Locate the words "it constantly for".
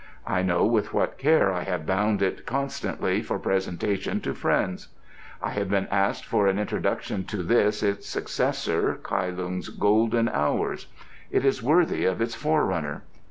2.23-3.37